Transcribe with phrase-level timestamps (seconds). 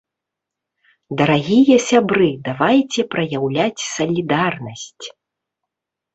[1.19, 5.05] Дарагія сябры, давайце праяўляць салідарнасць!